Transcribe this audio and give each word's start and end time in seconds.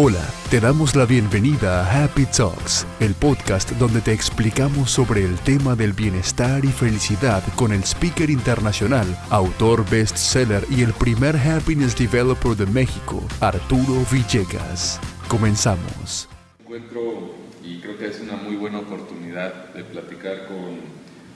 Hola, 0.00 0.24
te 0.48 0.60
damos 0.60 0.94
la 0.94 1.06
bienvenida 1.06 1.82
a 1.82 2.04
Happy 2.04 2.24
Talks, 2.26 2.86
el 3.00 3.16
podcast 3.16 3.72
donde 3.80 4.00
te 4.00 4.12
explicamos 4.12 4.92
sobre 4.92 5.24
el 5.24 5.36
tema 5.40 5.74
del 5.74 5.92
bienestar 5.92 6.64
y 6.64 6.68
felicidad 6.68 7.42
con 7.56 7.72
el 7.72 7.82
speaker 7.82 8.30
internacional, 8.30 9.18
autor 9.28 9.84
bestseller 9.90 10.64
y 10.70 10.82
el 10.82 10.92
primer 10.92 11.36
happiness 11.36 11.98
developer 11.98 12.54
de 12.54 12.66
México, 12.66 13.20
Arturo 13.40 14.06
Villegas. 14.08 15.00
Comenzamos. 15.26 16.28
Encuentro 16.60 17.34
y 17.64 17.80
creo 17.80 17.98
que 17.98 18.06
es 18.06 18.20
una 18.20 18.36
muy 18.36 18.54
buena 18.54 18.78
oportunidad 18.78 19.74
de 19.74 19.82
platicar 19.82 20.46
con 20.46 20.78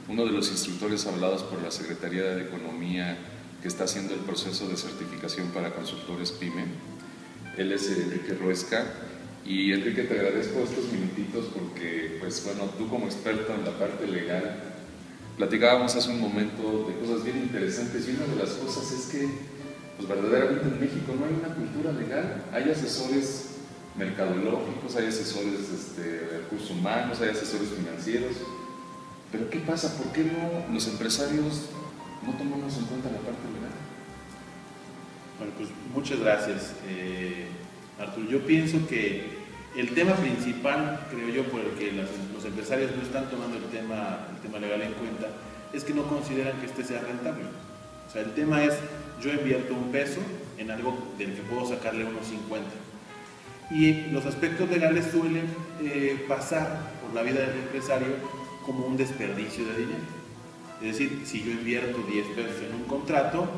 uno 0.07 0.25
de 0.25 0.31
los 0.31 0.49
instructores 0.53 1.05
hablados 1.09 1.43
por 1.43 1.61
la 1.61 1.73
Secretaría 1.73 2.23
de 2.23 2.43
Economía 2.43 3.19
que 3.61 3.67
está 3.67 3.85
haciendo 3.85 4.15
el 4.15 4.21
proceso 4.21 4.69
de 4.69 4.77
certificación 4.77 5.49
para 5.49 5.75
consultores 5.75 6.31
PYME 6.31 6.92
él 7.57 7.73
es 7.73 7.91
Enrique 7.91 8.35
Ruesca. 8.35 8.85
Y 9.45 9.73
Enrique, 9.73 10.05
te 10.05 10.15
agradezco 10.15 10.61
estos 10.61 10.93
minutitos 10.93 11.47
porque, 11.53 12.19
pues 12.21 12.45
bueno, 12.45 12.71
tú 12.79 12.89
como 12.89 13.07
experto 13.07 13.53
en 13.53 13.65
la 13.65 13.77
parte 13.77 14.07
legal, 14.07 14.73
platicábamos 15.37 15.97
hace 15.97 16.11
un 16.11 16.21
momento 16.21 16.87
de 16.89 16.95
cosas 17.05 17.25
bien 17.25 17.39
interesantes 17.39 18.07
y 18.09 18.13
una 18.13 18.27
de 18.27 18.37
las 18.37 18.51
cosas 18.51 18.93
es 18.93 19.07
que, 19.07 19.29
pues 19.97 20.09
verdaderamente 20.09 20.69
en 20.69 20.81
México 20.81 21.15
no 21.19 21.27
hay 21.27 21.35
una 21.35 21.55
cultura 21.55 21.93
legal, 21.93 22.45
hay 22.53 22.71
asesores 22.71 23.57
mercadológicos, 23.97 24.95
hay 24.97 25.07
asesores 25.07 25.69
este, 25.75 26.03
de 26.03 26.39
recursos 26.39 26.71
humanos, 26.71 27.21
hay 27.21 27.31
asesores 27.31 27.69
financieros, 27.77 28.37
pero 29.33 29.51
¿qué 29.51 29.59
pasa? 29.59 29.97
¿Por 29.99 30.13
qué 30.13 30.25
no 30.25 30.73
los 30.73 30.87
empresarios 30.87 31.67
no 32.25 32.33
tomamos 32.39 32.77
en 32.79 32.85
cuenta 32.85 33.11
la 33.11 33.19
parte 33.19 33.43
legal? 33.53 33.82
Bueno, 35.39 35.55
pues 35.57 35.69
muchas 35.95 36.21
gracias, 36.21 36.75
eh, 36.89 37.47
Arturo. 37.99 38.29
Yo 38.29 38.41
pienso 38.47 38.87
que 38.87 39.43
el 39.77 39.95
tema 39.95 40.15
principal, 40.15 41.07
creo 41.11 41.29
yo, 41.29 41.45
por 41.45 41.61
el 41.61 41.71
que 41.73 41.93
los 41.93 42.45
empresarios 42.45 42.91
no 42.97 43.03
están 43.03 43.31
tomando 43.31 43.57
el 43.57 43.65
tema, 43.65 44.29
el 44.35 44.41
tema 44.43 44.59
legal 44.59 44.83
en 44.83 44.93
cuenta, 44.93 45.29
es 45.73 45.85
que 45.85 45.95
no 45.95 46.05
consideran 46.05 46.61
que 46.61 46.67
este 46.67 46.85
sea 46.85 47.01
rentable. 47.01 47.45
O 48.07 48.11
sea, 48.13 48.23
el 48.23 48.35
tema 48.35 48.63
es, 48.63 48.75
yo 49.23 49.33
invierto 49.33 49.75
un 49.75 49.91
peso 49.91 50.21
en 50.59 50.71
algo 50.71 51.15
del 51.17 51.35
que 51.35 51.43
puedo 51.43 51.67
sacarle 51.67 52.05
unos 52.05 52.27
50. 52.27 52.69
Y 53.71 54.11
los 54.11 54.27
aspectos 54.27 54.69
legales 54.69 55.07
suelen 55.11 55.47
eh, 55.81 56.25
pasar 56.29 56.93
por 57.01 57.15
la 57.15 57.23
vida 57.23 57.41
del 57.41 57.59
empresario 57.61 58.09
como 58.67 58.87
un 58.87 58.99
desperdicio 58.99 59.65
de 59.65 59.77
dinero. 59.79 60.23
Es 60.83 60.99
decir, 60.99 61.23
si 61.25 61.43
yo 61.43 61.53
invierto 61.53 61.99
10 62.03 62.27
pesos 62.29 62.63
en 62.69 62.75
un 62.75 62.85
contrato, 62.85 63.49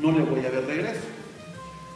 no 0.00 0.12
le 0.12 0.22
voy 0.22 0.40
a 0.40 0.50
ver 0.50 0.66
regreso. 0.66 1.00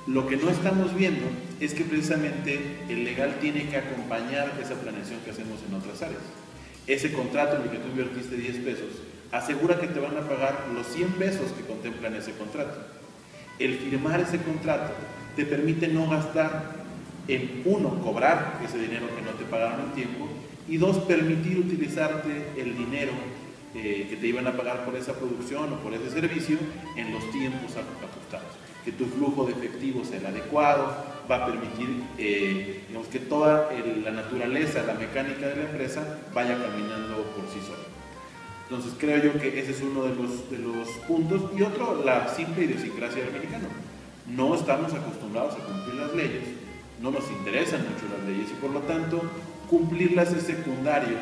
Lo 0.06 0.26
que 0.26 0.36
no 0.36 0.50
estamos 0.50 0.94
viendo 0.94 1.24
es 1.60 1.72
que 1.74 1.84
precisamente 1.84 2.60
el 2.88 3.04
legal 3.04 3.36
tiene 3.40 3.68
que 3.68 3.76
acompañar 3.76 4.52
esa 4.60 4.74
planeación 4.74 5.20
que 5.20 5.30
hacemos 5.30 5.60
en 5.66 5.74
otras 5.74 6.02
áreas. 6.02 6.20
Ese 6.86 7.12
contrato 7.12 7.56
en 7.56 7.62
el 7.62 7.70
que 7.70 7.78
tú 7.78 7.88
invertiste 7.88 8.36
10 8.36 8.56
pesos 8.58 8.88
asegura 9.32 9.80
que 9.80 9.88
te 9.88 9.98
van 9.98 10.16
a 10.16 10.28
pagar 10.28 10.66
los 10.74 10.86
100 10.88 11.12
pesos 11.12 11.52
que 11.52 11.64
contemplan 11.64 12.14
ese 12.14 12.32
contrato. 12.32 12.78
El 13.58 13.78
firmar 13.78 14.20
ese 14.20 14.38
contrato 14.38 14.92
te 15.36 15.44
permite 15.44 15.88
no 15.88 16.08
gastar 16.08 16.84
en 17.26 17.62
uno, 17.64 18.00
cobrar 18.02 18.60
ese 18.64 18.78
dinero 18.78 19.06
que 19.16 19.22
no 19.22 19.30
te 19.30 19.44
pagaron 19.44 19.86
en 19.86 19.92
tiempo 19.92 20.28
y 20.68 20.76
dos, 20.78 20.98
permitir 20.98 21.58
utilizarte 21.58 22.52
el 22.56 22.76
dinero 22.76 23.12
eh, 23.74 24.06
que 24.08 24.16
te 24.16 24.26
iban 24.26 24.46
a 24.46 24.56
pagar 24.56 24.84
por 24.84 24.96
esa 24.96 25.14
producción 25.14 25.72
o 25.72 25.76
por 25.80 25.94
ese 25.94 26.10
servicio 26.10 26.58
en 26.96 27.12
los 27.12 27.30
tiempos 27.30 27.72
ajustados 27.76 28.64
que 28.84 28.92
tu 28.92 29.06
flujo 29.06 29.46
de 29.46 29.52
efectivo 29.52 30.04
sea 30.04 30.18
el 30.18 30.26
adecuado, 30.26 30.94
va 31.30 31.36
a 31.36 31.46
permitir 31.46 32.02
eh, 32.18 32.82
que 33.10 33.18
toda 33.20 33.70
la 34.04 34.10
naturaleza, 34.10 34.82
la 34.82 34.94
mecánica 34.94 35.46
de 35.46 35.56
la 35.56 35.62
empresa 35.62 36.18
vaya 36.34 36.58
caminando 36.60 37.22
por 37.36 37.44
sí 37.48 37.60
sola. 37.64 37.84
Entonces 38.68 38.92
creo 38.98 39.22
yo 39.22 39.40
que 39.40 39.60
ese 39.60 39.70
es 39.70 39.82
uno 39.82 40.02
de 40.02 40.14
los, 40.14 40.50
de 40.50 40.58
los 40.58 40.88
puntos. 41.06 41.42
Y 41.56 41.62
otro, 41.62 42.02
la 42.04 42.28
simple 42.28 42.64
idiosincrasia 42.64 43.22
del 43.22 43.32
mexicano. 43.32 43.68
No 44.26 44.54
estamos 44.54 44.92
acostumbrados 44.92 45.54
a 45.54 45.58
cumplir 45.58 45.94
las 45.94 46.14
leyes, 46.14 46.44
no 47.00 47.10
nos 47.10 47.30
interesan 47.30 47.80
mucho 47.82 48.06
las 48.16 48.26
leyes 48.26 48.50
y 48.50 48.54
por 48.54 48.70
lo 48.70 48.80
tanto 48.80 49.22
cumplirlas 49.68 50.32
es 50.32 50.44
secundario 50.44 51.16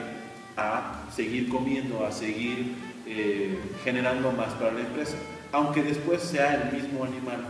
a 0.56 1.04
seguir 1.14 1.48
comiendo, 1.48 2.04
a 2.04 2.12
seguir 2.12 2.74
eh, 3.06 3.58
generando 3.84 4.32
más 4.32 4.52
para 4.54 4.72
la 4.72 4.80
empresa. 4.80 5.16
Aunque 5.52 5.82
después 5.82 6.22
sea 6.22 6.54
el 6.54 6.72
mismo 6.72 7.04
animal 7.04 7.44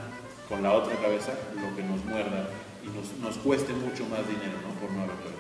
con 0.49 0.63
la 0.63 0.73
otra 0.73 0.95
cabeza 0.97 1.33
lo 1.55 1.75
que 1.77 1.83
nos 1.83 2.05
muerda 2.05 2.49
y 2.83 3.23
nos, 3.23 3.37
cueste 3.39 3.73
mucho 3.73 4.05
más 4.07 4.27
dinero 4.27 4.59
¿no? 4.67 4.75
por 4.81 4.91
no 4.91 5.03
haberlo 5.03 5.31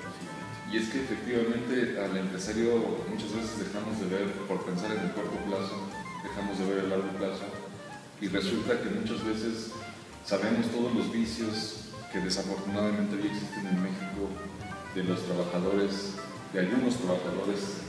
Y 0.73 0.77
es 0.78 0.89
que 0.89 1.03
efectivamente 1.03 1.99
al 1.99 2.17
empresario 2.17 2.78
muchas 3.11 3.34
veces 3.34 3.59
dejamos 3.59 3.99
de 3.99 4.06
ver, 4.06 4.33
por 4.47 4.65
pensar 4.65 4.93
en 4.93 5.00
el 5.00 5.12
corto 5.12 5.37
plazo, 5.47 5.89
dejamos 6.23 6.59
de 6.59 6.67
ver 6.67 6.84
el 6.84 6.91
largo 6.91 7.11
plazo. 7.19 7.44
Y 8.21 8.29
resulta 8.29 8.81
que 8.81 8.91
muchas 8.91 9.25
veces 9.25 9.73
sabemos 10.25 10.71
todos 10.71 10.94
los 10.94 11.12
vicios 11.12 11.91
que 12.12 12.21
desafortunadamente 12.21 13.17
hoy 13.17 13.27
existen 13.27 13.67
en 13.67 13.83
México 13.83 14.31
de 14.94 15.05
los 15.05 15.25
trabajadores, 15.25 16.15
de 16.52 16.60
algunos 16.60 16.96
trabajadores 16.96 17.82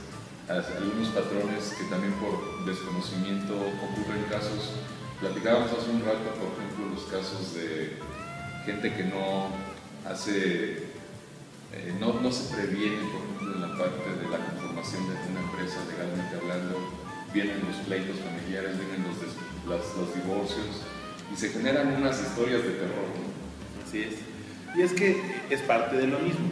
algunos 0.48 1.08
patrones 1.08 1.72
que 1.78 1.84
también 1.84 2.12
por 2.14 2.64
desconocimiento 2.66 3.54
ocurren 3.54 4.24
casos. 4.30 4.72
Platicábamos 5.20 5.72
hace 5.72 5.90
un 5.90 6.04
rato, 6.04 6.36
por 6.36 6.52
ejemplo, 6.52 6.92
los 6.92 7.04
casos 7.04 7.54
de 7.54 7.96
gente 8.66 8.92
que 8.94 9.04
no 9.04 9.48
hace, 10.04 10.92
eh, 11.72 11.94
no, 11.98 12.20
no, 12.20 12.30
se 12.30 12.54
previene, 12.54 13.08
por 13.08 13.24
ejemplo, 13.24 13.54
en 13.54 13.60
la 13.62 13.78
parte 13.78 14.04
de 14.20 14.28
la 14.28 14.38
conformación 14.44 15.02
de 15.08 15.14
una 15.32 15.40
empresa 15.40 15.80
legalmente 15.88 16.36
hablando, 16.36 16.92
vienen 17.32 17.64
los 17.66 17.76
pleitos 17.86 18.16
familiares, 18.20 18.76
vienen 18.76 19.04
los, 19.04 19.96
los 19.96 20.14
divorcios 20.14 20.84
y 21.32 21.36
se 21.36 21.48
generan 21.50 21.96
unas 21.96 22.20
historias 22.20 22.62
de 22.62 22.70
terror. 22.70 23.08
Así 23.86 24.02
es. 24.02 24.14
Y 24.76 24.82
es 24.82 24.92
que 24.92 25.40
es 25.48 25.60
parte 25.62 25.96
de 25.96 26.06
lo 26.06 26.18
mismo. 26.18 26.50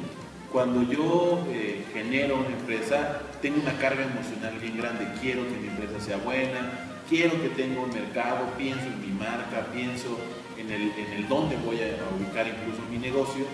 Cuando 0.52 0.82
yo 0.82 1.46
eh, 1.50 1.82
genero 1.94 2.36
una 2.36 2.48
empresa, 2.48 3.22
tengo 3.40 3.62
una 3.62 3.72
carga 3.78 4.02
emocional 4.02 4.58
bien 4.60 4.76
grande, 4.76 5.08
quiero 5.18 5.48
que 5.48 5.56
mi 5.56 5.68
empresa 5.68 5.98
sea 5.98 6.18
buena, 6.18 6.92
quiero 7.08 7.40
que 7.40 7.48
tenga 7.48 7.80
un 7.80 7.88
mercado, 7.88 8.52
pienso 8.58 8.84
en 8.84 9.00
mi 9.00 9.18
marca, 9.18 9.66
pienso 9.72 10.18
en 10.58 10.70
el, 10.70 10.92
en 10.92 11.12
el 11.16 11.26
dónde 11.26 11.56
voy 11.64 11.76
a 11.80 11.96
ubicar 12.14 12.46
incluso 12.46 12.82
mi 12.90 12.98
negocio, 12.98 13.46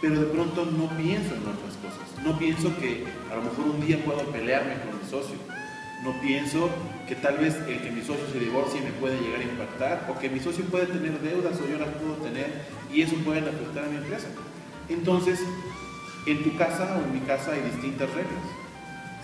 pero 0.00 0.18
de 0.20 0.26
pronto 0.26 0.64
no 0.64 0.88
pienso 0.96 1.34
en 1.34 1.42
otras 1.42 1.76
cosas. 1.84 2.24
No 2.24 2.38
pienso 2.38 2.74
que 2.78 3.04
a 3.30 3.36
lo 3.36 3.42
mejor 3.42 3.66
un 3.66 3.86
día 3.86 4.02
puedo 4.02 4.20
pelearme 4.32 4.72
con 4.80 4.98
mi 4.98 5.06
socio. 5.06 5.36
No 6.02 6.18
pienso 6.22 6.70
que 7.06 7.14
tal 7.16 7.36
vez 7.36 7.56
el 7.68 7.82
que 7.82 7.90
mi 7.90 8.00
socio 8.00 8.24
se 8.32 8.38
divorcie 8.38 8.80
me 8.80 8.92
puede 8.92 9.20
llegar 9.20 9.40
a 9.40 9.44
impactar 9.44 10.08
o 10.08 10.18
que 10.18 10.30
mi 10.30 10.40
socio 10.40 10.64
puede 10.64 10.86
tener 10.86 11.20
deudas 11.20 11.60
o 11.60 11.68
yo 11.68 11.76
las 11.76 11.88
puedo 11.88 12.14
tener 12.24 12.62
y 12.90 13.02
eso 13.02 13.16
puede 13.16 13.40
afectar 13.40 13.84
a 13.84 13.88
mi 13.88 13.96
empresa. 13.96 14.28
Entonces, 14.88 15.40
en 16.26 16.42
tu 16.44 16.56
casa 16.56 16.96
o 16.96 17.04
en 17.04 17.12
mi 17.12 17.20
casa 17.20 17.52
hay 17.52 17.62
distintas 17.62 18.08
reglas. 18.10 18.44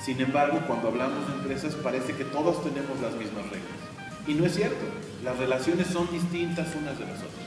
Sin 0.04 0.20
embargo, 0.20 0.60
cuando 0.66 0.88
hablamos 0.88 1.26
de 1.26 1.34
empresas 1.34 1.74
parece 1.76 2.12
que 2.12 2.24
todos 2.24 2.62
tenemos 2.62 3.00
las 3.00 3.14
mismas 3.14 3.44
reglas. 3.44 3.84
Y 4.26 4.34
no 4.34 4.44
es 4.44 4.54
cierto. 4.54 4.84
Las 5.22 5.38
relaciones 5.38 5.86
son 5.86 6.10
distintas 6.10 6.68
unas 6.74 6.98
de 6.98 7.06
las 7.06 7.18
otras. 7.18 7.44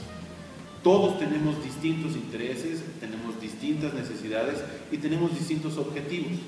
Todos 0.83 1.19
tenemos 1.19 1.63
distintos 1.63 2.15
intereses, 2.15 2.81
tenemos 2.99 3.39
distintas 3.41 3.93
necesidades 3.93 4.63
y 4.91 4.97
tenemos 4.97 5.37
distintos 5.37 5.77
objetivos. 5.77 6.39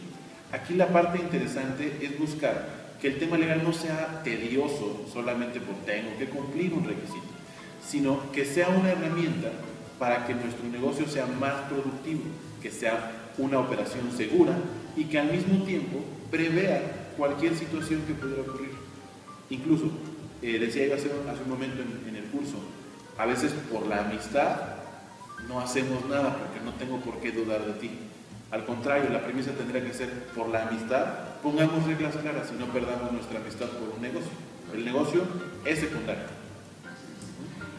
Aquí 0.51 0.73
la 0.73 0.87
parte 0.87 1.19
interesante 1.19 1.99
es 2.01 2.17
buscar 2.17 2.95
que 3.01 3.07
el 3.07 3.19
tema 3.19 3.37
legal 3.37 3.63
no 3.63 3.73
sea 3.73 4.23
tedioso 4.23 5.05
solamente 5.11 5.59
por 5.59 5.75
tengo 5.85 6.17
que 6.17 6.25
cumplir 6.25 6.73
un 6.73 6.85
requisito, 6.85 7.27
sino 7.85 8.31
que 8.31 8.45
sea 8.45 8.69
una 8.69 8.91
herramienta 8.91 9.51
para 9.99 10.25
que 10.25 10.33
nuestro 10.33 10.65
negocio 10.69 11.07
sea 11.07 11.25
más 11.25 11.53
productivo, 11.69 12.21
que 12.61 12.71
sea 12.71 13.11
una 13.37 13.59
operación 13.59 14.11
segura 14.15 14.53
y 14.95 15.05
que 15.05 15.19
al 15.19 15.31
mismo 15.31 15.63
tiempo 15.65 15.99
prevea 16.31 17.11
cualquier 17.17 17.55
situación 17.55 18.01
que 18.07 18.13
pudiera 18.13 18.41
ocurrir. 18.41 18.71
Incluso, 19.49 19.91
eh, 20.41 20.57
decía 20.57 20.87
yo 20.87 20.95
hace, 20.95 21.07
hace, 21.07 21.43
un 21.43 21.49
momento 21.49 21.81
en, 22.07 22.15
el 22.15 22.23
curso, 22.25 22.57
a 23.17 23.25
veces 23.25 23.51
por 23.71 23.85
la 23.87 24.05
amistad 24.05 24.57
no 25.47 25.59
hacemos 25.59 26.05
nada 26.05 26.37
porque 26.37 26.63
no 26.63 26.73
tengo 26.73 26.99
por 26.99 27.19
qué 27.19 27.31
dudar 27.31 27.65
de 27.65 27.73
ti. 27.73 27.91
Al 28.51 28.65
contrario, 28.65 29.09
la 29.09 29.21
premisa 29.21 29.51
tendría 29.51 29.83
que 29.83 29.93
ser 29.93 30.09
por 30.35 30.49
la 30.49 30.67
amistad, 30.67 31.05
pongamos 31.43 31.85
reglas 31.85 32.15
claras 32.15 32.51
y 32.55 32.59
no 32.59 32.67
perdamos 32.67 33.11
nuestra 33.11 33.39
amistad 33.39 33.67
por 33.67 33.95
un 33.95 34.01
negocio. 34.01 34.31
El 34.73 34.85
negocio 34.85 35.23
es 35.65 35.79
secundario. 35.79 36.39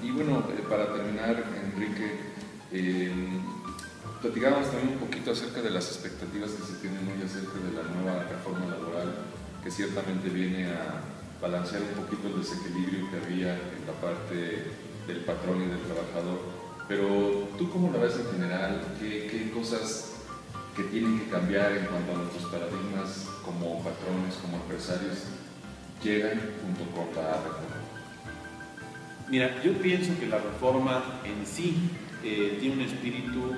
Y 0.03 0.11
bueno, 0.11 0.45
eh, 0.51 0.63
para 0.69 0.93
terminar, 0.93 1.45
Enrique, 1.75 2.19
eh, 2.73 3.13
Platicábamos 4.21 4.71
también 4.71 5.01
un 5.01 5.09
poquito 5.09 5.33
acerca 5.33 5.63
de 5.63 5.71
las 5.71 5.89
expectativas 5.89 6.51
que 6.51 6.63
se 6.63 6.75
tienen 6.85 7.09
hoy 7.09 7.25
acerca 7.25 7.57
de 7.57 7.73
la 7.73 7.89
nueva 7.89 8.23
reforma 8.25 8.67
laboral, 8.67 9.17
que 9.65 9.71
ciertamente 9.71 10.29
viene 10.29 10.69
a 10.69 11.01
balancear 11.41 11.81
un 11.81 12.05
poquito 12.05 12.29
el 12.29 12.45
desequilibrio 12.45 13.09
que 13.11 13.17
había 13.17 13.55
en 13.57 13.81
la 13.89 13.97
parte 13.97 14.77
del 15.07 15.25
patrón 15.25 15.63
y 15.63 15.73
del 15.73 15.81
trabajador. 15.89 16.37
Pero 16.87 17.49
tú 17.57 17.71
cómo 17.71 17.91
lo 17.91 17.99
ves 17.99 18.21
en 18.21 18.31
general, 18.31 18.83
¿Qué, 19.01 19.27
qué 19.33 19.51
cosas 19.53 20.13
que 20.77 20.83
tienen 20.85 21.19
que 21.21 21.31
cambiar 21.31 21.73
en 21.73 21.87
cuanto 21.87 22.13
a 22.13 22.17
nuestros 22.17 22.45
paradigmas 22.53 23.25
como 23.43 23.83
patrones, 23.83 24.37
como 24.43 24.59
empresarios, 24.61 25.17
llegan 26.05 26.39
junto 26.61 26.85
con 26.93 27.09
la 27.17 27.41
reforma? 27.41 27.80
Mira, 29.31 29.63
yo 29.63 29.73
pienso 29.75 30.11
que 30.19 30.27
la 30.27 30.39
reforma 30.39 31.21
en 31.25 31.47
sí 31.47 31.77
eh, 32.25 32.59
tiene 32.59 32.75
un 32.75 32.81
espíritu 32.81 33.55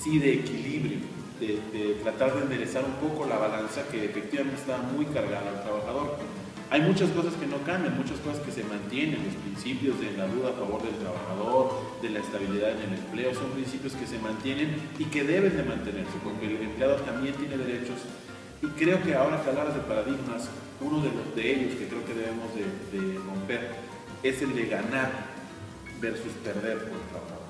sí 0.00 0.18
de 0.18 0.32
equilibrio, 0.32 0.98
de, 1.38 2.00
tratar 2.02 2.34
de 2.34 2.42
enderezar 2.44 2.84
un 2.86 2.94
poco 3.06 3.26
la 3.26 3.36
balanza 3.36 3.86
que 3.90 4.02
efectivamente 4.02 4.56
está 4.56 4.78
muy 4.78 5.04
cargada 5.04 5.50
al 5.50 5.62
trabajador. 5.62 6.16
Hay 6.70 6.80
muchas 6.80 7.10
cosas 7.10 7.34
que 7.34 7.46
no 7.46 7.58
cambian, 7.66 7.98
muchas 7.98 8.18
cosas 8.20 8.40
que 8.40 8.50
se 8.50 8.64
mantienen, 8.64 9.20
los 9.26 9.34
principios 9.44 10.00
de 10.00 10.16
la 10.16 10.26
duda 10.26 10.50
a 10.50 10.52
favor 10.52 10.82
del 10.82 10.96
trabajador, 10.96 12.00
de 12.00 12.08
la 12.08 12.20
estabilidad 12.20 12.70
en 12.70 12.88
el 12.88 12.98
empleo, 12.98 13.34
son 13.34 13.50
principios 13.50 13.92
que 13.92 14.06
se 14.06 14.18
mantienen 14.18 14.74
y 14.98 15.04
que 15.04 15.22
deben 15.22 15.54
de 15.54 15.64
mantenerse, 15.64 16.16
porque 16.24 16.46
el 16.46 16.62
empleado 16.62 16.96
también 17.04 17.34
tiene 17.34 17.58
derechos. 17.58 18.00
Y 18.62 18.68
creo 18.68 19.02
que 19.02 19.14
ahora 19.14 19.42
que 19.44 19.50
hablas 19.50 19.74
de 19.74 19.82
paradigmas, 19.82 20.48
uno 20.80 21.02
de, 21.02 21.12
los, 21.12 21.36
de 21.36 21.44
ellos 21.52 21.74
que 21.76 21.88
creo 21.88 22.04
que 22.06 22.14
debemos 22.14 22.48
de, 22.56 22.64
de 22.96 23.18
romper 23.18 23.93
es 24.24 24.40
el 24.40 24.54
de 24.54 24.66
ganar 24.66 25.10
versus 26.00 26.32
perder 26.42 26.78
por 26.78 26.96
el 26.96 27.06
trabajador. 27.12 27.44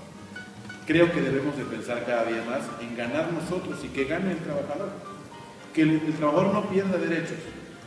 Creo 0.86 1.10
que 1.12 1.20
debemos 1.20 1.56
de 1.56 1.64
pensar 1.64 2.04
cada 2.04 2.24
día 2.24 2.44
más 2.44 2.62
en 2.82 2.96
ganar 2.96 3.32
nosotros 3.32 3.78
y 3.84 3.88
que 3.88 4.04
gane 4.04 4.32
el 4.32 4.38
trabajador. 4.38 4.90
Que 5.72 5.82
el, 5.82 6.14
trabajador 6.14 6.52
no 6.52 6.68
pierda 6.68 6.98
derechos, 6.98 7.38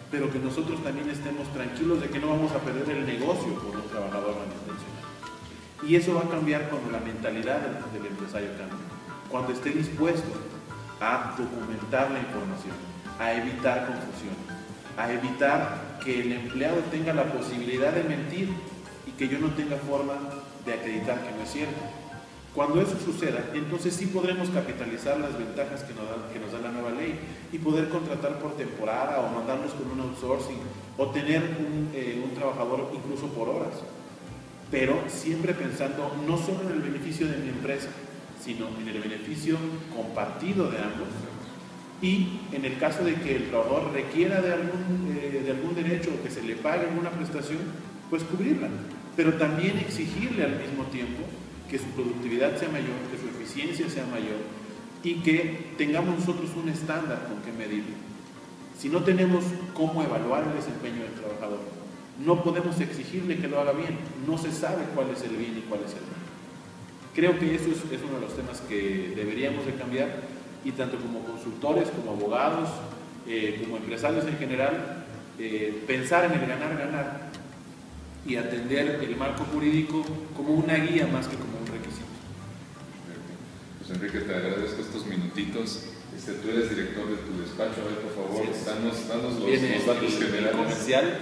pero 0.09 0.31
que 0.31 0.39
nosotros 0.39 0.81
también 0.83 1.09
estemos 1.09 1.51
tranquilos 1.53 2.01
de 2.01 2.07
que 2.07 2.19
no 2.19 2.29
vamos 2.29 2.51
a 2.53 2.59
perder 2.59 2.89
el 2.95 3.05
negocio 3.05 3.53
por 3.55 3.75
un 3.75 3.87
trabajador 3.89 4.35
manutencional. 4.35 5.03
Y 5.83 5.95
eso 5.95 6.15
va 6.15 6.21
a 6.21 6.29
cambiar 6.29 6.69
cuando 6.69 6.89
la 6.89 6.99
mentalidad 6.99 7.59
del, 7.59 8.01
del 8.01 8.11
empresario 8.11 8.49
cambie, 8.57 8.87
cuando 9.29 9.51
esté 9.51 9.69
dispuesto 9.71 10.31
a 11.01 11.35
documentar 11.37 12.09
la 12.11 12.19
información, 12.19 12.75
a 13.19 13.33
evitar 13.33 13.85
confusiones, 13.85 14.47
a 14.97 15.11
evitar 15.11 15.99
que 16.03 16.21
el 16.21 16.31
empleado 16.31 16.77
tenga 16.89 17.13
la 17.13 17.25
posibilidad 17.25 17.91
de 17.91 18.03
mentir 18.03 18.49
y 19.07 19.11
que 19.11 19.27
yo 19.27 19.39
no 19.39 19.49
tenga 19.51 19.77
forma 19.77 20.13
de 20.65 20.73
acreditar 20.73 21.23
que 21.23 21.35
no 21.35 21.43
es 21.43 21.51
cierto. 21.51 21.81
Cuando 22.53 22.81
eso 22.81 22.97
suceda, 22.99 23.51
entonces 23.53 23.93
sí 23.93 24.07
podremos 24.07 24.49
capitalizar 24.49 25.19
las 25.19 25.37
ventajas 25.37 25.83
que 25.83 25.93
nos, 25.93 26.09
da, 26.09 26.33
que 26.33 26.39
nos 26.39 26.51
da 26.51 26.59
la 26.59 26.71
nueva 26.71 26.89
ley 26.89 27.19
y 27.51 27.59
poder 27.59 27.87
contratar 27.89 28.39
por 28.39 28.57
temporada 28.57 29.19
o 29.19 29.29
mandarnos 29.33 29.73
con 29.73 29.91
un 29.91 30.01
outsourcing 30.01 30.57
o 30.97 31.07
tener 31.11 31.41
un, 31.59 31.91
eh, 31.93 32.19
un 32.23 32.33
trabajador 32.33 32.91
incluso 32.95 33.27
por 33.27 33.49
horas. 33.49 33.75
Pero 34.71 35.03
siempre 35.07 35.53
pensando 35.53 36.11
no 36.25 36.37
solo 36.37 36.61
en 36.67 36.71
el 36.71 36.81
beneficio 36.81 37.27
de 37.27 37.37
mi 37.37 37.49
empresa, 37.49 37.89
sino 38.43 38.67
en 38.81 38.87
el 38.87 39.01
beneficio 39.01 39.55
compartido 39.95 40.71
de 40.71 40.79
ambos. 40.79 41.09
Y 42.01 42.39
en 42.51 42.65
el 42.65 42.77
caso 42.79 43.03
de 43.03 43.15
que 43.15 43.35
el 43.35 43.49
trabajador 43.49 43.91
requiera 43.93 44.41
de 44.41 44.53
algún, 44.53 45.15
eh, 45.15 45.43
de 45.45 45.51
algún 45.51 45.75
derecho 45.75 46.09
o 46.09 46.23
que 46.23 46.31
se 46.31 46.41
le 46.41 46.55
pague 46.55 46.87
alguna 46.87 47.11
prestación, 47.11 47.59
pues 48.09 48.23
cubrirla. 48.23 48.69
Pero 49.15 49.33
también 49.33 49.77
exigirle 49.79 50.43
al 50.43 50.57
mismo 50.57 50.83
tiempo 50.85 51.23
que 51.69 51.79
su 51.79 51.85
productividad 51.85 52.57
sea 52.57 52.69
mayor, 52.69 52.95
que 53.11 53.17
su 53.17 53.27
eficiencia 53.27 53.89
sea 53.89 54.05
mayor 54.05 54.37
y 55.03 55.15
que 55.15 55.73
tengamos 55.77 56.19
nosotros 56.19 56.49
un 56.55 56.69
estándar 56.69 57.27
con 57.27 57.41
que 57.41 57.57
medirlo. 57.57 57.95
Si 58.77 58.89
no 58.89 59.03
tenemos 59.03 59.43
cómo 59.73 60.03
evaluar 60.03 60.43
el 60.43 60.55
desempeño 60.55 61.03
del 61.03 61.13
trabajador, 61.13 61.59
no 62.23 62.43
podemos 62.43 62.79
exigirle 62.79 63.37
que 63.37 63.47
lo 63.47 63.59
haga 63.59 63.73
bien, 63.73 63.97
no 64.27 64.37
se 64.37 64.51
sabe 64.51 64.83
cuál 64.95 65.09
es 65.11 65.21
el 65.23 65.35
bien 65.35 65.57
y 65.57 65.61
cuál 65.61 65.81
es 65.81 65.93
el 65.93 66.01
mal. 66.01 66.17
Creo 67.15 67.39
que 67.39 67.55
eso 67.55 67.65
es, 67.65 67.77
es 67.91 68.01
uno 68.07 68.19
de 68.19 68.25
los 68.25 68.35
temas 68.35 68.61
que 68.61 69.13
deberíamos 69.15 69.65
de 69.65 69.73
cambiar 69.73 70.21
y 70.63 70.71
tanto 70.71 70.97
como 70.97 71.23
consultores, 71.23 71.89
como 71.89 72.11
abogados, 72.11 72.69
eh, 73.27 73.59
como 73.63 73.77
empresarios 73.77 74.25
en 74.25 74.37
general, 74.37 75.05
eh, 75.39 75.83
pensar 75.85 76.25
en 76.25 76.33
el 76.33 76.47
ganar, 76.47 76.77
ganar 76.77 77.31
y 78.27 78.35
atender 78.35 78.99
el 79.01 79.15
marco 79.15 79.45
jurídico 79.45 80.05
como 80.35 80.53
una 80.53 80.75
guía 80.75 81.07
más 81.07 81.27
que 81.27 81.37
como 81.37 81.57
un 81.59 81.67
requisito. 81.67 82.05
Pues 83.79 83.89
Enrique, 83.91 84.19
te 84.19 84.35
agradezco 84.35 84.81
estos 84.81 85.05
minutitos. 85.05 85.85
Este, 86.15 86.33
tú 86.33 86.49
eres 86.49 86.69
director 86.69 87.09
de 87.09 87.17
tu 87.17 87.39
despacho, 87.41 87.81
a 87.81 87.85
ver, 87.85 87.99
por 87.99 88.13
favor, 88.15 88.43
sí, 88.43 88.49
danos, 88.65 89.07
danos 89.07 89.39
los, 89.39 89.45
Viene 89.45 89.77
los 89.77 89.85
datos 89.85 90.13
el, 90.13 90.23
generales. 90.23 90.51
El 90.51 90.57
comercial. 90.57 91.17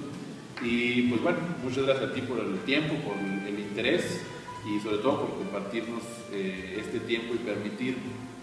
Y 0.62 1.02
pues 1.08 1.22
bueno, 1.22 1.38
muchas 1.62 1.84
gracias 1.84 2.10
a 2.10 2.14
ti 2.14 2.20
por 2.22 2.38
el 2.40 2.58
tiempo, 2.60 2.94
por 3.06 3.16
el 3.16 3.58
interés 3.58 4.20
y 4.66 4.80
sobre 4.80 4.98
todo 4.98 5.26
por 5.26 5.38
compartirnos 5.38 6.02
eh, 6.32 6.80
este 6.80 7.00
tiempo 7.00 7.34
y 7.34 7.38
permitir 7.38 7.96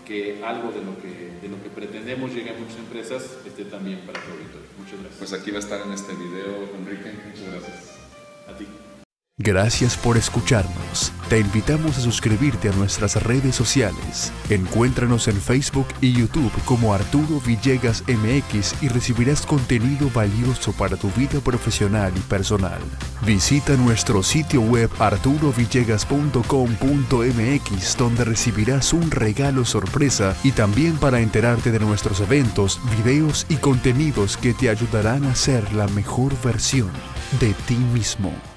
que 0.05 0.43
algo 0.43 0.71
de 0.71 0.83
lo 0.83 0.99
que, 1.01 1.39
de 1.41 1.47
lo 1.47 1.61
que 1.63 1.69
pretendemos 1.69 2.33
llegue 2.33 2.51
a 2.51 2.53
muchas 2.53 2.77
empresas 2.77 3.37
esté 3.45 3.65
también 3.65 3.99
para 3.99 4.19
tu 4.21 4.31
auditorio. 4.31 4.67
Muchas 4.77 4.99
gracias. 4.99 5.17
Pues 5.17 5.33
aquí 5.33 5.51
va 5.51 5.57
a 5.57 5.61
estar 5.61 5.81
en 5.85 5.93
este 5.93 6.13
video, 6.13 6.69
Enrique. 6.77 7.11
Muchas 7.27 7.51
gracias. 7.51 8.00
Gracias 9.41 9.97
por 9.97 10.17
escucharnos. 10.17 11.11
Te 11.27 11.39
invitamos 11.39 11.97
a 11.97 12.01
suscribirte 12.01 12.69
a 12.69 12.73
nuestras 12.73 13.15
redes 13.23 13.55
sociales. 13.55 14.31
Encuéntranos 14.51 15.27
en 15.27 15.41
Facebook 15.41 15.87
y 15.99 16.13
YouTube 16.13 16.51
como 16.65 16.93
Arturo 16.93 17.41
Villegas 17.43 18.03
MX 18.07 18.83
y 18.83 18.89
recibirás 18.89 19.43
contenido 19.45 20.11
valioso 20.13 20.73
para 20.73 20.95
tu 20.95 21.09
vida 21.11 21.39
profesional 21.39 22.13
y 22.15 22.19
personal. 22.19 22.79
Visita 23.25 23.75
nuestro 23.77 24.21
sitio 24.21 24.61
web 24.61 24.91
arturovillegas.com.mx 24.99 27.97
donde 27.97 28.23
recibirás 28.23 28.93
un 28.93 29.09
regalo 29.09 29.65
sorpresa 29.65 30.37
y 30.43 30.51
también 30.51 30.97
para 30.97 31.19
enterarte 31.19 31.71
de 31.71 31.79
nuestros 31.79 32.19
eventos, 32.19 32.79
videos 32.97 33.47
y 33.49 33.55
contenidos 33.55 34.37
que 34.37 34.53
te 34.53 34.69
ayudarán 34.69 35.23
a 35.23 35.33
ser 35.33 35.73
la 35.73 35.87
mejor 35.87 36.39
versión 36.43 36.91
de 37.39 37.55
ti 37.65 37.75
mismo. 37.75 38.50